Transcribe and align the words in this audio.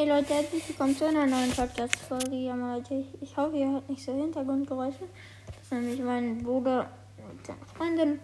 Hey 0.00 0.08
Leute, 0.08 0.32
herzlich 0.32 0.66
willkommen 0.66 0.96
zu 0.96 1.06
einer 1.06 1.26
neuen 1.26 1.50
Podcast-Folge. 1.50 2.34
Ja, 2.34 2.54
Leute, 2.54 3.04
ich 3.20 3.36
hoffe, 3.36 3.54
ihr 3.54 3.70
hört 3.70 3.86
nicht 3.86 4.02
so 4.02 4.14
Hintergrundgeräusche. 4.14 5.04
Das 5.44 5.56
ist 5.62 5.72
nämlich 5.72 6.00
mein 6.00 6.42
Bruder 6.42 6.88
und 7.18 7.46
seine 7.46 7.66
Freundin. 7.76 8.18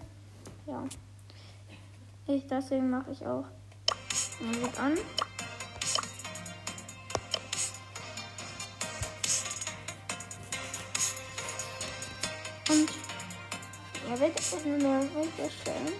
Ja. 0.67 0.85
Ich, 2.29 2.47
deswegen 2.47 2.89
mache 2.89 3.13
ich 3.13 3.27
auch 3.27 3.45
Musik 4.41 4.81
an. 4.81 4.93
Und 12.71 12.89
er 14.11 14.21
wird 14.21 14.41
eine 14.65 14.79
neue 14.79 15.15
Welt 15.15 15.39
erstellen. 15.39 15.93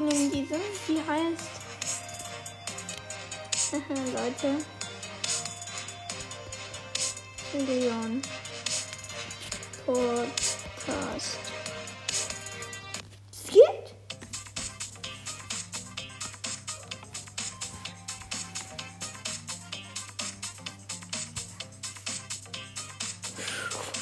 Ich 0.00 0.06
nehme 0.06 0.30
diese, 0.30 0.56
die 0.88 0.96
heißt 1.06 1.50
Leute. 4.14 4.56
Leon 7.52 8.22
Podcast. 9.84 11.38
Viert? 13.44 13.94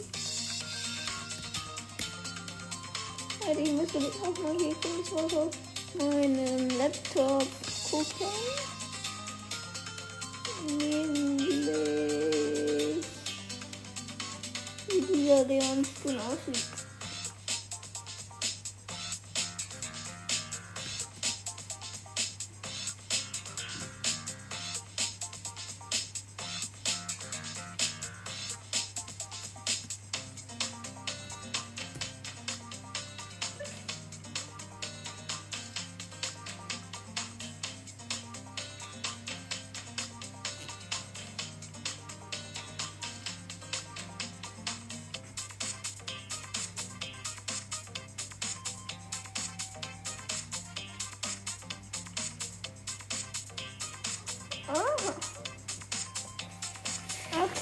muss 3.95 4.05
jetzt 4.05 4.17
auch 4.23 4.43
mal 4.43 4.57
hier 4.59 4.75
kurz 4.75 5.13
was 5.13 5.35
auf 5.35 5.51
meinem 5.99 6.69
Laptop 6.79 7.47
gucken. 7.91 8.27
Nämlich, 10.67 11.67
wie 14.89 15.01
dieser 15.01 15.45
Leon 15.45 15.85
Spoon 15.85 16.19
aussieht. 16.19 16.84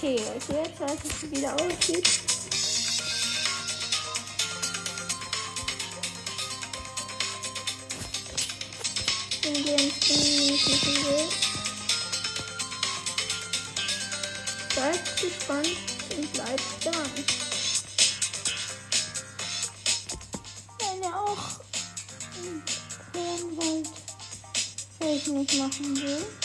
Okay, 0.02 0.20
also 0.34 0.52
jetzt 0.52 0.80
weiß 0.80 0.98
ich, 1.04 1.22
wie 1.22 1.36
wieder 1.36 1.54
aussieht. 1.54 2.08
Den 9.44 9.54
ich 9.54 10.66
machen 10.66 10.96
will. 11.04 11.28
Seid 14.74 15.20
gespannt 15.20 15.76
und 16.16 16.32
bleibt 16.32 16.84
dran. 16.84 17.10
Wenn 20.78 21.02
ihr 21.02 21.16
auch 21.16 21.44
hören 23.12 23.56
wollt, 23.56 23.88
was 24.98 25.08
ich 25.08 25.26
nicht 25.28 25.54
machen 25.54 25.96
will. 25.96 26.41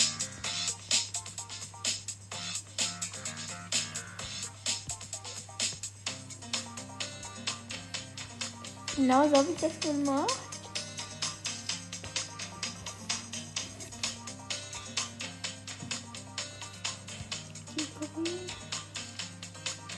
Genau 8.98 9.30
so 9.30 9.36
habe 9.38 9.48
ich 9.54 9.60
das 9.62 9.80
gemacht. 9.80 10.40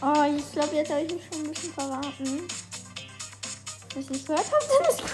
Oh, 0.02 0.24
ich 0.38 0.52
glaube, 0.52 0.76
jetzt 0.76 0.92
habe 0.92 1.04
ich 1.04 1.14
mich 1.14 1.24
schon 1.32 1.46
ein 1.46 1.52
bisschen 1.52 1.74
verraten. 1.74 2.48
Was 3.96 4.10
ich 4.10 4.26
gehört 4.26 4.46
habe, 4.52 4.66
dann 4.68 4.90
ist 4.90 5.02
gut. 5.02 5.10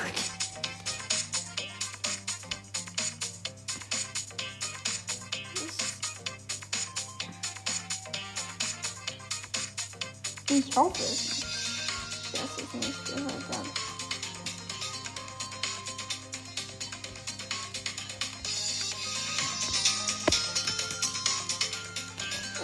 Ich 10.50 10.76
hoffe 10.76 11.04
es, 11.04 11.35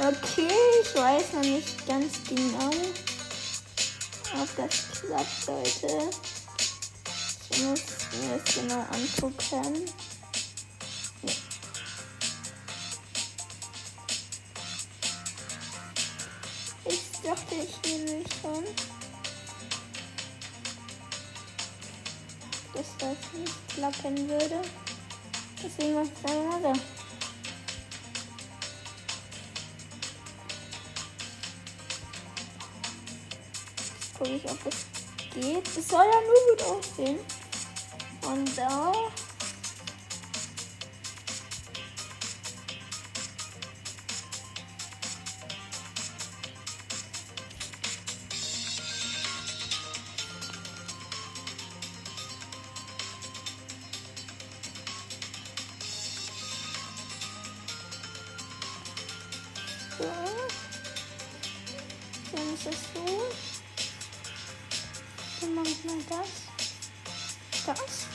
Okay, 0.04 0.50
ich 0.82 0.96
weiß 0.96 1.34
noch 1.34 1.42
nicht 1.44 1.86
ganz 1.86 2.24
genau, 2.28 2.72
ob 4.34 4.56
das 4.58 5.00
klappt, 5.00 5.46
Leute. 5.46 6.10
Ich 7.52 7.62
muss 7.62 7.82
mir 8.12 8.40
das 8.44 8.56
genau 8.56 8.80
angucken. 8.80 9.86
Ich 16.86 17.02
dachte 17.24 17.56
ich 17.56 17.92
nämlich 17.92 18.28
schon, 18.42 18.64
dass 22.74 22.88
das 22.98 23.18
nicht 23.38 23.68
klappen 23.76 24.28
würde. 24.28 24.62
Deswegen 25.64 25.94
mache 25.94 26.06
ich 26.06 26.12
es 26.24 26.32
einmal 26.32 26.76
so. 26.76 27.01
Gucke 34.22 34.36
ich, 34.36 34.46
ob 34.46 34.58
es 34.68 34.86
geht. 35.34 35.68
Es 35.68 35.88
soll 35.88 36.06
ja 36.06 36.22
nur 36.22 36.56
gut 36.56 36.78
aussehen. 36.78 37.20
Und 38.28 38.58
da. 38.58 38.92
Das. 67.74 68.11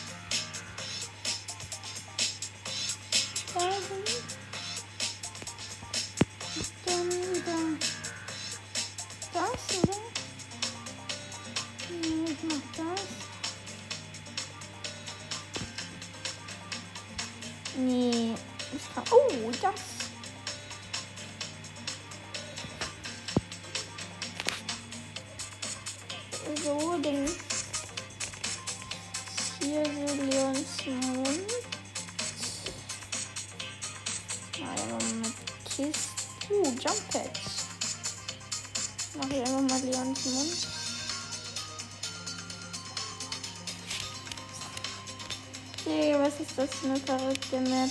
Das 46.57 46.75
für 46.75 46.87
eine 46.87 47.01
verrückte 47.01 47.61
Map? 47.61 47.91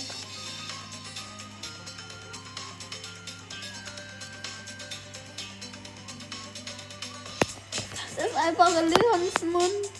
Das 8.16 8.26
ist 8.26 8.36
einfach 8.36 8.70
Leons 8.70 9.52
Mund. 9.52 9.90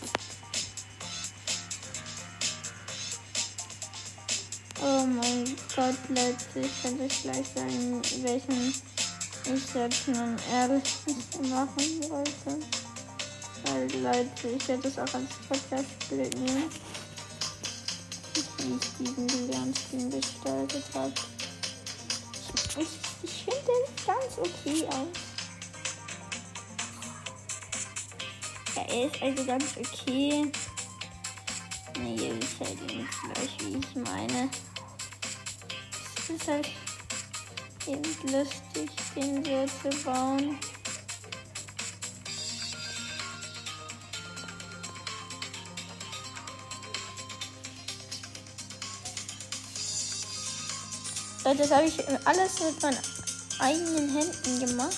Oh 4.83 5.07
mein 5.07 5.57
Gott, 5.75 5.95
Leute, 6.09 6.37
ich 6.57 6.83
kann 6.83 7.01
euch 7.01 7.23
gleich 7.23 7.47
sagen, 7.55 8.03
welchen 8.23 8.75
ich 9.45 9.75
jetzt 9.75 10.09
nun 10.09 10.37
ehrlich 10.53 10.83
machen 11.49 12.11
wollte. 12.11 12.59
Weil, 13.65 14.03
Leute, 14.03 14.49
ich 14.57 14.69
werde 14.69 14.83
das 14.83 14.99
auch 14.99 15.15
als 15.15 15.31
Podcast-Bild 15.49 16.39
nehmen 16.39 16.71
wie 18.59 18.77
ich 18.77 18.91
diesen 18.99 19.49
Leon-Skin 19.49 20.11
gestaltet 20.11 20.85
habe. 20.95 21.13
Ich, 22.79 22.89
ich 23.23 23.45
finde 23.45 23.61
den 23.61 24.07
ganz 24.07 24.39
okay 24.39 24.87
aus. 24.89 25.09
Ja, 28.77 28.83
er 28.83 29.07
ist 29.07 29.23
also 29.23 29.45
ganz 29.47 29.65
okay. 29.77 30.53
Nee, 31.99 32.15
ihr 32.15 32.41
wisst 32.41 32.61
halt 32.61 32.79
eben 32.91 33.09
gleich, 33.23 33.57
wie 33.61 33.79
ich 33.79 33.95
meine. 33.95 34.51
Es 36.19 36.31
ist 36.31 36.49
halt 36.49 36.69
eben 37.87 38.03
lustig, 38.33 38.91
den 39.15 39.45
so 39.45 39.91
zu 39.91 40.05
bauen. 40.05 40.59
Das 51.55 51.71
habe 51.71 51.85
ich 51.85 51.97
alles 52.25 52.59
mit 52.59 52.83
meinen 52.83 52.99
eigenen 53.61 54.11
Händen 54.11 54.67
gemacht. 54.67 54.97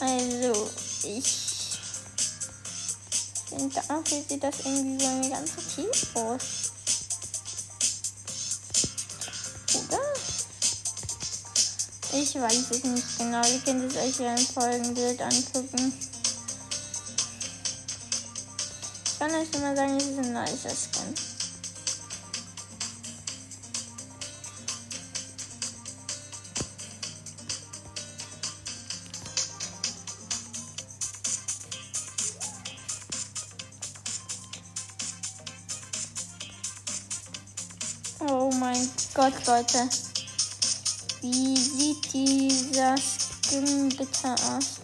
Also, 0.00 0.70
ich 1.04 1.78
finde 3.48 3.76
dafür 3.76 4.24
sieht 4.28 4.42
das 4.42 4.56
irgendwie 4.64 5.04
so 5.04 5.30
ganz 5.30 5.50
okay 5.56 5.88
aus. 6.14 6.72
Oder? 9.76 10.02
Ich 12.20 12.34
weiß 12.34 12.70
es 12.72 12.82
nicht 12.82 13.18
genau. 13.18 13.46
Ihr 13.46 13.60
könnt 13.60 13.92
es 13.92 13.96
euch 13.96 14.18
ja 14.18 14.34
im 14.34 14.46
Folgenbild 14.46 15.22
angucken. 15.22 15.92
Ich 19.06 19.18
kann 19.20 19.30
euch 19.30 19.54
immer 19.54 19.76
sagen, 19.76 19.96
es 19.96 20.06
ist 20.06 20.18
ein 20.18 20.32
nicer 20.32 20.70
Skin. 20.70 21.27
Gott, 39.14 39.46
Leute. 39.46 39.88
Wie 41.22 41.56
sieht 41.56 42.12
dieser 42.12 42.96
Skin 42.98 43.88
bitte 43.88 44.34
aus? 44.34 44.80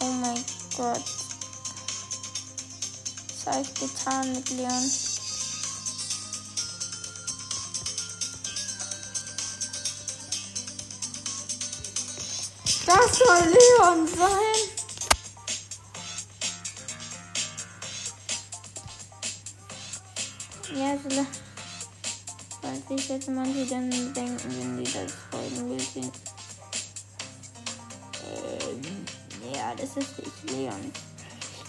Oh 0.00 0.06
mein 0.06 0.44
Gott. 0.76 1.04
Was 3.28 3.54
habe 3.54 3.62
ich 3.62 3.74
getan 3.74 4.32
mit 4.32 4.50
Leon? 4.50 4.90
Das 12.86 13.18
soll 13.18 13.46
Leon 13.46 14.08
sein. 14.08 14.79
Ja, 21.08 21.08
so 21.08 22.68
weiß 22.68 22.82
ich 22.90 23.08
jetzt 23.08 23.28
manche 23.28 23.64
dann 23.64 23.90
denken, 23.90 24.38
wenn 24.58 24.76
die 24.76 24.84
das 24.84 25.12
Folgenbild 25.30 25.80
sehen. 25.80 26.12
Ähm, 28.22 29.06
ja, 29.54 29.74
das 29.74 29.96
ist 29.96 30.18
nicht 30.18 30.50
Leon. 30.50 30.92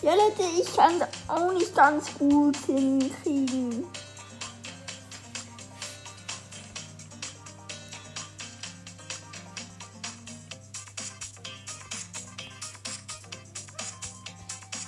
Ja, 0.02 0.16
Leute, 0.16 0.44
ich 0.60 0.76
kann 0.76 1.00
es 1.00 1.30
auch 1.30 1.54
nicht 1.54 1.74
ganz 1.74 2.14
gut 2.18 2.58
hinkriegen. 2.66 3.86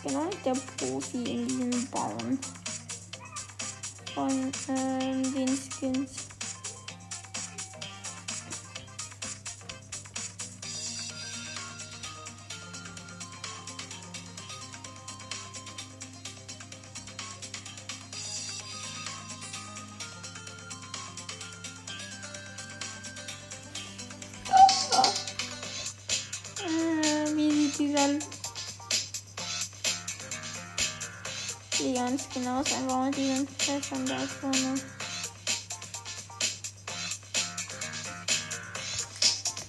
Genau, 0.03 0.29
der 0.43 0.53
Profi 0.77 1.23
in 1.23 1.47
diesem 1.47 1.87
Bauen 1.89 2.39
von 4.13 4.51
ähm, 4.69 5.33
den 5.33 5.47
Skins. 5.47 6.22
Die 31.79 31.93
ganz 31.93 32.23
genau 32.33 32.61
ist 32.61 32.73
einfach 32.73 33.05
mit 33.05 33.17
diesen 33.17 33.47
Fächern 33.57 34.05
da 34.05 34.17
vorne. 34.39 34.75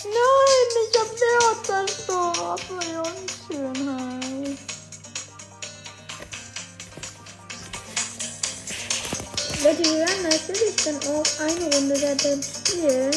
Nein, 0.04 0.68
ich 0.82 0.98
hab 0.98 1.08
Leon 1.20 1.56
zerstört. 1.64 2.62
Leon 2.68 3.16
Schönheit. 3.48 4.58
Leute, 9.62 9.84
wir 9.84 9.98
werden 9.98 10.22
natürlich 10.24 10.76
dann 10.84 10.96
auch 11.10 11.26
eine 11.40 11.74
Runde 11.74 11.98
da 11.98 12.14
drin 12.14 12.42
spielen. 12.42 13.14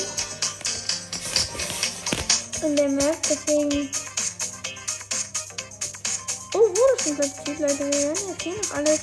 In 2.63 2.75
der 2.75 2.89
Map, 2.89 3.17
deswegen 3.29 3.91
Schon 7.03 7.15
platziert, 7.15 7.59
Leute. 7.59 7.79
Wir 7.79 7.93
werden 7.93 8.27
jetzt 8.29 8.41
hier 8.41 8.53
noch 8.53 8.71
alles 8.75 8.99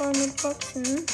voll 0.00 0.12
mit 0.12 0.42
Boxen. 0.42 1.06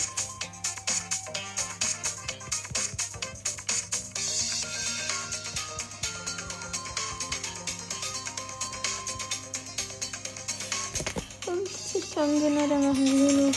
Und 11.46 11.68
ich 11.94 12.14
kann 12.14 12.40
genau, 12.40 12.66
dann 12.66 12.80
machen 12.88 13.04
wir 13.04 13.28
hier 13.28 13.48
noch 13.48 13.56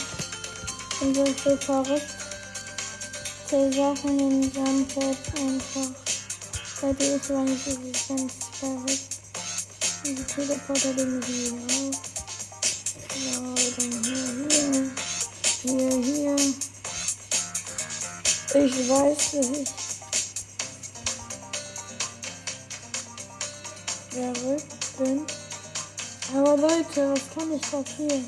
unsere 1.00 1.58
verrückte 1.58 2.02
Sachen 3.72 4.18
in 4.18 4.52
Sandpad 4.52 5.16
einfach. 5.36 5.90
Leute, 6.82 7.04
ich 7.04 7.30
weiß, 7.30 7.50
es 7.50 7.66
ist 7.66 8.08
ganz 8.08 8.32
verrückt. 8.58 9.19
Die 10.02 10.14
Teleporter 10.14 10.94
den 10.94 11.22
hier 11.22 11.52
auf. 11.52 12.00
Ja, 13.16 13.36
dann 13.76 13.92
hier, 14.02 14.24
hier. 14.48 14.90
Hier, 15.62 15.94
hier. 16.02 16.36
Ich 18.54 18.88
weiß, 18.88 19.30
dass 19.32 19.50
ich 19.50 19.68
verrückt 24.10 24.98
bin. 24.98 25.26
Aber 26.34 26.56
Leute, 26.56 27.12
was 27.12 27.22
kann 27.34 27.52
ich 27.52 27.62
dafür? 27.70 28.20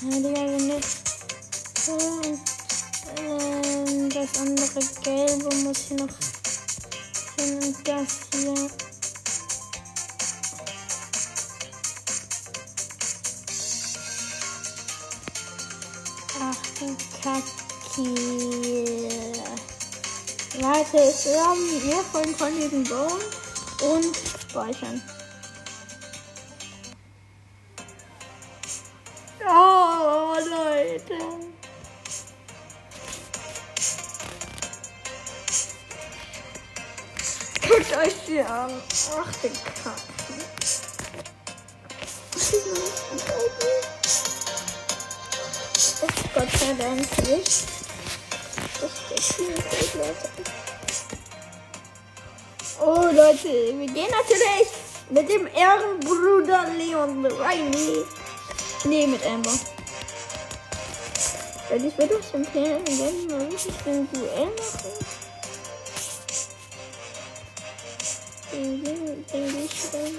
Ja, 0.00 0.16
Digga, 0.16 0.42
wenn 0.46 0.68
das 0.68 0.86
so 1.84 1.98
das 4.32 4.40
andere 4.40 4.80
gelbe 5.02 5.54
muss 5.56 5.78
hier 5.88 5.96
noch 5.96 6.08
Und 7.38 7.76
das 7.84 8.20
hier. 8.32 8.70
Ach 16.40 16.56
du 16.78 16.96
Kacke. 17.22 17.48
Warte, 20.60 20.98
wir 21.24 21.44
haben 21.44 21.86
mehr 21.86 22.04
von, 22.12 22.34
von 22.34 22.54
diesen 22.54 22.84
Bauen 22.84 23.22
und 23.80 24.16
speichern. 24.50 25.02
Guckt 37.78 37.96
euch 37.96 38.14
die 38.26 38.40
an. 38.40 38.72
Ach, 39.16 39.32
den 39.40 39.52
Kacken. 39.52 40.42
Gott 46.34 46.50
sei 46.58 46.72
Dank 46.72 47.28
nicht. 47.28 47.66
Das 48.80 48.90
ist 49.14 49.38
der 49.38 49.46
gut, 49.46 49.94
Leute. 49.94 50.30
Oh, 52.80 53.14
Leute, 53.14 53.78
wir 53.78 53.86
gehen 53.86 54.10
natürlich 54.10 54.68
mit 55.10 55.28
dem 55.28 55.46
Ehrenbruder 55.46 56.66
Leon 56.76 57.26
rein. 57.26 57.70
Nee, 58.84 59.06
mit 59.06 59.24
Amber. 59.24 59.52
Weil 61.68 61.84
ich 61.84 61.96
würde 61.96 62.16
euch 62.16 62.34
empfehlen, 62.34 62.82
wenn 62.86 63.30
wir 63.30 63.38
wirklich 63.38 63.74
ein 63.86 64.08
Duell 64.12 64.46
machen. 64.46 65.27
Den, 68.58 68.82
den, 68.82 69.24
den 69.32 69.64
ich 69.64 69.90
dann. 69.92 70.16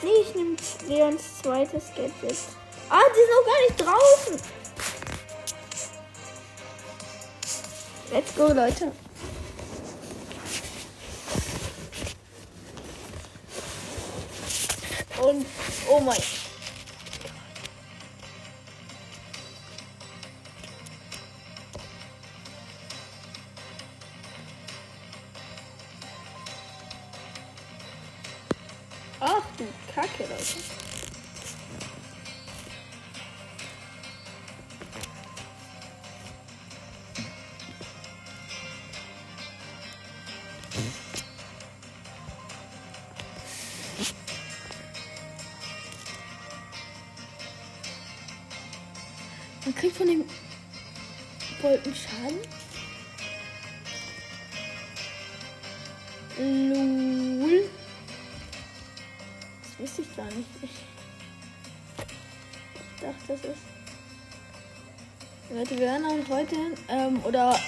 Nee, 0.00 0.20
ich 0.22 0.34
nehme 0.36 0.56
Leons 0.86 1.22
zweites 1.42 1.86
Gadget. 1.96 2.36
Ah, 2.88 3.00
die 3.10 3.18
sind 3.18 3.30
noch 3.34 3.44
gar 3.44 3.60
nicht 3.66 3.80
draußen. 3.80 4.40
Let's 8.12 8.34
go, 8.36 8.46
Leute. 8.52 8.92
Und, 15.20 15.46
oh 15.88 16.00
mein 16.00 16.16
Ach 16.16 16.43
kriegt 49.84 49.96
von 49.98 50.06
dem 50.06 50.24
Wolken 51.60 51.94
Schaden. 51.94 52.38
Lul. 56.38 57.68
Das 59.62 59.78
wusste 59.78 60.02
ich 60.02 60.16
gar 60.16 60.24
nicht. 60.24 60.48
Ich 60.62 60.70
dachte, 62.98 63.14
das 63.28 63.40
ist. 63.40 63.62
Leute, 65.50 65.70
wir 65.72 65.80
werden 65.80 66.06
auch 66.06 66.28
heute, 66.30 66.56
ähm, 66.88 67.22
oder 67.22 67.60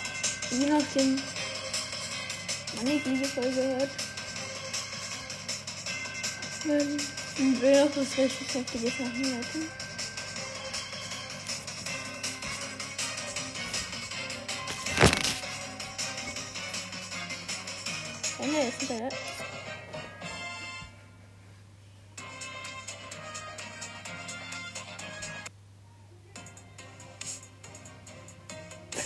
je 0.51 0.67
nachdem, 0.71 1.21
wann 2.77 2.87
ihr 2.87 3.01
diese 3.01 3.25
Folge 3.27 3.63
hört, 3.63 3.91
ähm, 6.65 7.61
will 7.61 7.85
noch 7.85 7.95
was 7.95 8.17
richtig 8.17 8.55
Heftiges 8.55 8.99
machen, 8.99 9.23
Leute. 9.23 9.86
Ne, 18.47 18.69
ist 18.69 18.81
hinterher. 18.81 19.09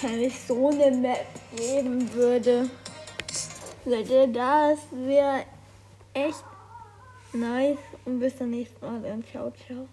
Wenn 0.02 0.20
ich 0.20 0.40
so 0.40 0.68
eine 0.68 0.90
Map 0.90 1.26
geben 1.56 2.12
würde. 2.12 2.70
Leute, 3.84 4.28
das 4.28 4.78
wäre 4.92 5.44
echt 6.12 6.44
nice. 7.32 7.78
Und 8.04 8.20
bis 8.20 8.36
zum 8.36 8.50
nächsten 8.50 8.84
Mal. 8.84 9.04
Und 9.10 9.26
ciao, 9.30 9.50
ciao. 9.66 9.88